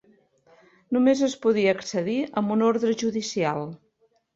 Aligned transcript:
Només 0.97 1.21
es 1.29 1.37
podia 1.45 1.77
accedir 1.79 2.19
amb 2.43 2.59
una 2.59 2.69
ordre 2.73 3.01
judicial. 3.07 3.67